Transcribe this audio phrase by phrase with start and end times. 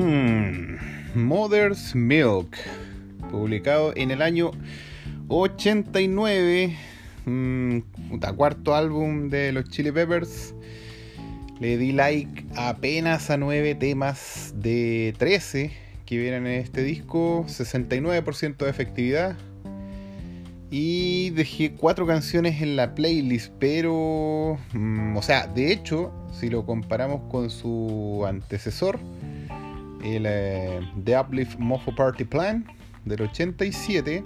[0.00, 0.78] Mm,
[1.14, 2.56] Mother's Milk,
[3.30, 4.50] publicado en el año
[5.28, 6.74] 89,
[7.26, 7.78] mm,
[8.34, 10.54] cuarto álbum de los Chili Peppers.
[11.60, 15.70] Le di like apenas a 9 temas de 13
[16.06, 19.36] que vienen en este disco, 69% de efectividad.
[20.70, 24.56] Y dejé cuatro canciones en la playlist, pero...
[24.72, 28.98] Mm, o sea, de hecho, si lo comparamos con su antecesor,
[30.04, 32.66] el eh, The Uplift Mofo Party Plan
[33.04, 34.22] del 87,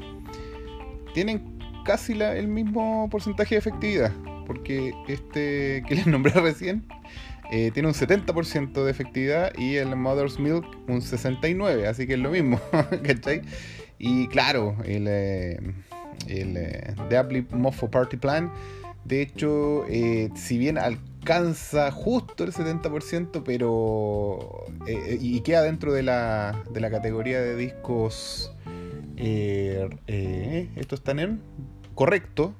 [1.13, 4.13] tienen casi el mismo porcentaje de efectividad,
[4.47, 6.87] porque este que les nombré recién
[7.51, 12.19] eh, tiene un 70% de efectividad y el Mother's Milk un 69%, así que es
[12.19, 12.61] lo mismo,
[13.03, 13.43] ¿cachai?
[13.99, 15.61] Y claro, el, eh,
[17.09, 18.51] The Uplift Mofo Party Plan,
[19.05, 19.85] de hecho,
[20.35, 24.67] si bien al alcanza justo el 70%, pero.
[24.87, 28.53] Eh, y queda dentro de la, de la categoría de discos.
[29.17, 31.41] Eh, eh, estos están en
[31.95, 32.55] correcto.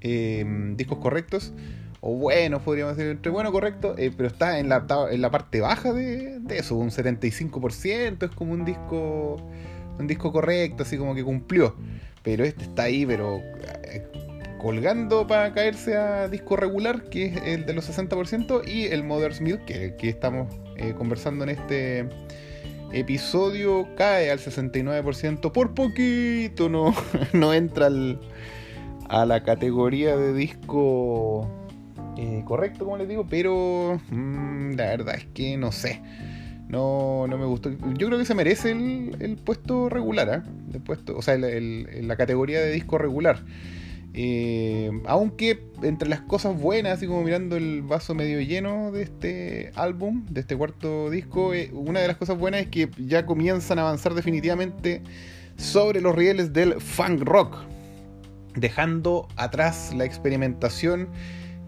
[0.00, 1.52] discos correctos.
[2.00, 3.94] O buenos, podríamos decir, entre bueno, correcto.
[3.96, 8.22] pero está en la, en la parte baja de, de eso, un 75%.
[8.24, 9.36] Es como un disco.
[9.98, 11.74] Un disco correcto, así como que cumplió.
[12.22, 13.40] Pero este está ahí, pero
[14.58, 19.40] colgando para caerse a disco regular, que es el de los 60%, y el Mother's
[19.40, 22.08] Milk, que, que estamos eh, conversando en este
[22.92, 25.52] episodio, cae al 69%.
[25.52, 26.94] Por poquito no,
[27.32, 27.88] no entra
[29.08, 31.48] a la categoría de disco
[32.16, 36.02] eh, correcto, como les digo, pero mm, la verdad es que no sé.
[36.68, 37.70] No, no me gustó.
[37.70, 40.42] Yo creo que se merece el, puesto regular,
[40.74, 40.80] ¿eh?
[40.80, 43.38] puesto, o sea, la categoría de disco regular.
[44.18, 49.72] Eh, aunque entre las cosas buenas, así como mirando el vaso medio lleno de este
[49.74, 53.78] álbum, de este cuarto disco, eh, una de las cosas buenas es que ya comienzan
[53.78, 55.02] a avanzar definitivamente
[55.58, 57.58] sobre los rieles del funk rock,
[58.54, 61.08] dejando atrás la experimentación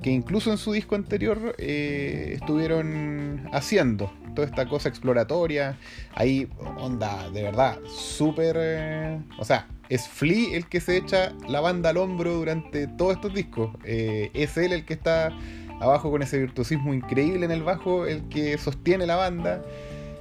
[0.03, 4.11] que incluso en su disco anterior eh, estuvieron haciendo.
[4.35, 5.77] Toda esta cosa exploratoria,
[6.15, 6.49] ahí
[6.79, 9.21] onda, de verdad, súper...
[9.39, 13.35] o sea, es Flea el que se echa la banda al hombro durante todos estos
[13.35, 13.71] discos.
[13.85, 15.33] Eh, es él el que está
[15.81, 19.63] abajo con ese virtuosismo increíble en el bajo, el que sostiene la banda.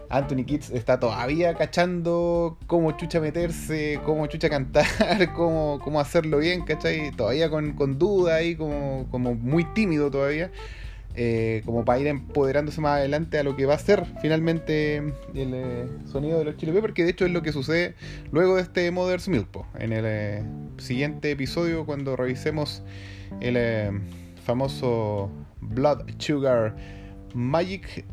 [0.09, 4.85] Anthony Kitts está todavía cachando cómo chucha meterse, cómo chucha cantar,
[5.35, 7.11] cómo, cómo hacerlo bien, ¿cachai?
[7.11, 10.51] Todavía con, con duda ahí, como, como muy tímido todavía.
[11.15, 14.97] Eh, como para ir empoderándose más adelante a lo que va a ser finalmente
[15.33, 17.95] el eh, sonido de los Chili Peppers, que de hecho es lo que sucede
[18.31, 19.65] luego de este Mother's Milk.
[19.79, 20.43] En el eh,
[20.77, 22.83] siguiente episodio, cuando revisemos
[23.41, 23.99] el
[24.45, 25.31] famoso
[25.61, 26.75] Blood Sugar
[27.33, 28.05] Magic,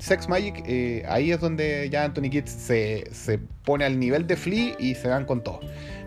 [0.00, 0.62] Sex Magic,
[1.08, 5.08] ahí es donde ya Anthony Kidd se, se, pone al nivel de Flea y se
[5.08, 5.60] van con todo.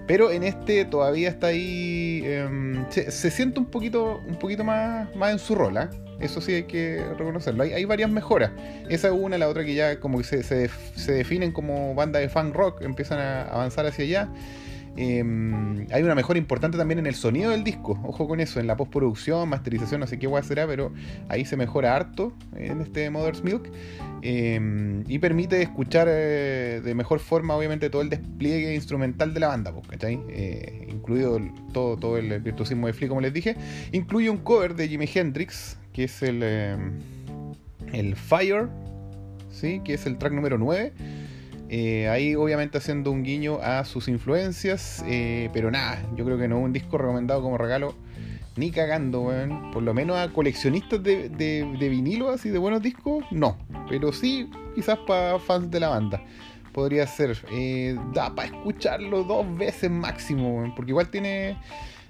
[0.05, 2.21] Pero en este todavía está ahí.
[2.25, 5.87] Em, se, siente un poquito, un poquito más, más en su rol, ¿eh?
[6.23, 7.63] Eso sí hay que reconocerlo.
[7.63, 8.51] Hay, varias mejoras.
[8.89, 12.29] Esa es una, la otra que ya como que se, se, definen como banda de
[12.29, 14.29] fan rock, empiezan a avanzar hacia allá.
[14.95, 17.99] Em, hay una mejora importante también en el sonido del disco.
[18.03, 20.93] Ojo con eso, en la postproducción, masterización, no sé qué guay será, pero
[21.29, 23.69] ahí se mejora harto en este Mother's Milk.
[24.21, 29.47] Em, y permite escuchar eh, de mejor forma, obviamente, todo el despliegue instrumental de la
[29.47, 31.41] banda, pues, eh, incluido
[31.73, 33.57] todo, todo el virtuosismo de Flea, como les dije.
[33.91, 36.99] Incluye un cover de Jimi Hendrix, que es el, em,
[37.93, 38.67] el Fire,
[39.51, 39.81] ¿sí?
[39.83, 40.91] que es el track número 9.
[41.69, 46.47] Eh, ahí obviamente haciendo un guiño a sus influencias, eh, pero nada, yo creo que
[46.47, 47.95] no es un disco recomendado como regalo
[48.55, 49.31] ni cagando,
[49.71, 53.57] Por lo menos a coleccionistas de, de, vinilo así de buenos discos, no.
[53.89, 56.21] Pero sí, quizás para fans de la banda.
[56.71, 57.37] Podría ser.
[57.51, 61.57] Eh, da para escucharlo dos veces máximo, porque igual tiene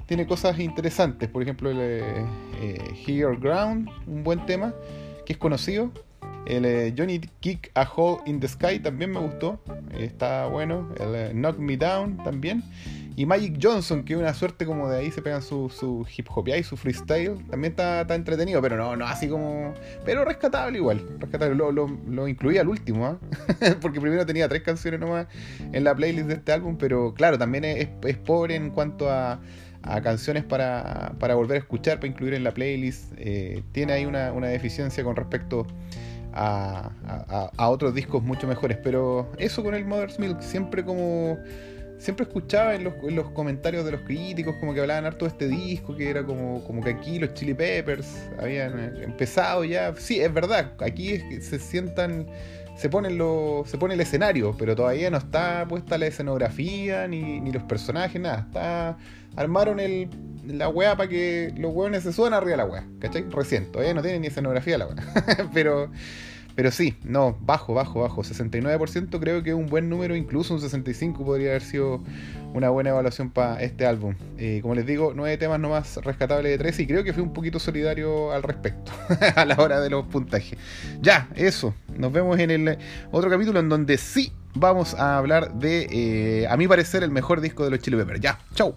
[0.05, 1.29] tiene cosas interesantes.
[1.29, 2.25] Por ejemplo, el eh,
[2.61, 4.73] eh Ground, un buen tema
[5.25, 5.91] que es conocido.
[6.45, 9.61] El eh, Johnny Kick a Hole in the Sky también me gustó.
[9.97, 10.89] Está bueno.
[10.99, 12.63] El eh, Knock Me Down también.
[13.15, 16.47] Y Magic Johnson, que una suerte como de ahí se pegan su, su hip hop
[16.47, 17.37] y su freestyle.
[17.47, 19.73] También está, entretenido, pero no, no así como.
[20.03, 21.05] Pero rescatable igual.
[21.19, 21.55] Rescatable.
[21.55, 23.17] Lo, lo, incluí al último, ¿ah?
[23.81, 25.27] porque primero tenía tres canciones nomás
[25.59, 26.75] en la playlist de este álbum.
[26.77, 29.39] Pero claro, también es pobre en cuanto a
[29.83, 33.13] a canciones para, para, volver a escuchar, para incluir en la playlist.
[33.17, 35.67] Eh, tiene ahí una, una, deficiencia con respecto
[36.33, 36.91] a,
[37.57, 38.77] a, otros discos mucho mejores.
[38.81, 41.37] Pero eso con el Mother's Milk, siempre como...
[41.99, 45.29] Siempre escuchaba en los, en los, comentarios de los críticos como que hablaban harto de
[45.29, 49.93] este disco, que era como, como que aquí los Chili Peppers habían empezado ya.
[49.95, 52.27] Sí, es verdad, aquí se sientan
[52.75, 57.39] se pone, lo, se pone el escenario, pero todavía no está puesta la escenografía, ni,
[57.39, 58.39] ni los personajes, nada.
[58.47, 58.97] Está,
[59.35, 60.09] armaron el,
[60.45, 63.25] la weá para que los hueones se suban arriba de la weá, ¿cachai?
[63.29, 64.95] Recién, todavía no tiene ni escenografía la weá.
[65.53, 65.91] pero,
[66.55, 68.21] pero sí, no, bajo, bajo, bajo.
[68.23, 72.01] 69% creo que es un buen número, incluso un 65% podría haber sido
[72.53, 74.15] una buena evaluación para este álbum.
[74.37, 77.33] Eh, como les digo, nueve temas nomás rescatables de 13 y creo que fui un
[77.33, 78.91] poquito solidario al respecto
[79.35, 80.57] a la hora de los puntajes.
[81.01, 81.73] Ya, eso.
[81.97, 82.77] Nos vemos en el
[83.11, 87.41] otro capítulo en donde sí vamos a hablar de, eh, a mi parecer, el mejor
[87.41, 88.19] disco de los Chili Peppers.
[88.19, 88.75] Ya, chau.